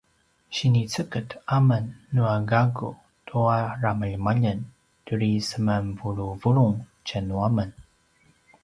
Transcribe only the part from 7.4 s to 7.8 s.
amen